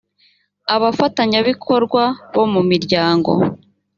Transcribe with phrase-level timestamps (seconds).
[0.75, 2.03] abafatanyabikorwa
[2.33, 3.31] bo mu miryango